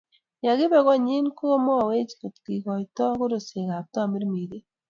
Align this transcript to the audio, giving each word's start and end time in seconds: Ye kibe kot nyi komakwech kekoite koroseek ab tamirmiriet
Ye 0.43 0.51
kibe 0.59 0.79
kot 0.85 0.99
nyi 1.05 1.17
komakwech 1.37 2.11
kekoite 2.43 3.05
koroseek 3.17 3.69
ab 3.77 3.85
tamirmiriet 3.93 4.65